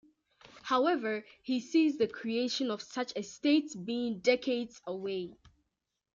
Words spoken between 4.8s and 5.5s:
away.